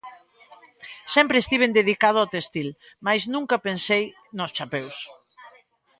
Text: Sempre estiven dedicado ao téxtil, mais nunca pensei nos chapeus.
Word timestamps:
Sempre 1.15 1.37
estiven 1.43 1.75
dedicado 1.79 2.17
ao 2.19 2.31
téxtil, 2.35 2.67
mais 3.05 3.21
nunca 3.33 3.63
pensei 3.67 4.03
nos 4.37 4.53
chapeus. 4.57 4.97